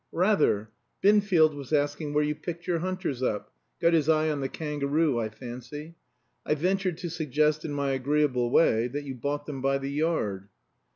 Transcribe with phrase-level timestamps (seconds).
[0.11, 0.71] "Rather.
[1.03, 5.19] Binfield was asking where you picked your hunters up got his eye on the kangaroo,
[5.19, 5.93] I fancy.
[6.43, 10.49] I ventured to suggest, in my agreeable way, that you bought them by the yard."